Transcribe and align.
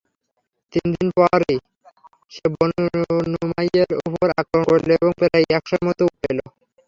তিনদিন 0.73 1.07
পরই 1.17 1.57
সে 2.31 2.45
বনু 2.53 2.83
নুমাইয়ের 3.33 3.89
উপর 4.01 4.27
আক্রমণ 4.39 4.65
করল 4.69 4.89
এবং 4.97 5.11
প্রায় 5.19 5.45
একশর 5.57 5.81
মত 5.85 5.99
উট 6.05 6.15
পেল। 6.21 6.37